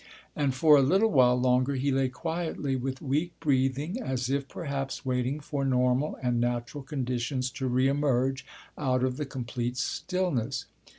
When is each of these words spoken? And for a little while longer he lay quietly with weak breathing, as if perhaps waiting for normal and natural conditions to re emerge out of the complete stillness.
And 0.35 0.55
for 0.55 0.77
a 0.77 0.81
little 0.81 1.11
while 1.11 1.39
longer 1.39 1.75
he 1.75 1.91
lay 1.91 2.09
quietly 2.09 2.75
with 2.75 3.03
weak 3.03 3.33
breathing, 3.39 4.01
as 4.01 4.31
if 4.31 4.47
perhaps 4.47 5.05
waiting 5.05 5.39
for 5.39 5.63
normal 5.63 6.17
and 6.23 6.41
natural 6.41 6.81
conditions 6.83 7.51
to 7.51 7.67
re 7.67 7.87
emerge 7.87 8.43
out 8.79 9.03
of 9.03 9.17
the 9.17 9.27
complete 9.27 9.77
stillness. 9.77 10.65